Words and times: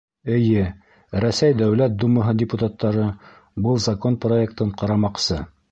Эйе, 0.35 0.61
Рәсәй 1.25 1.55
Дәүләт 1.59 1.99
Думаһы 2.05 2.33
депутаттары 2.41 3.07
был 3.67 3.81
закон 3.91 4.21
проектын 4.27 4.79
ҡарамаҡсы. 4.83 5.45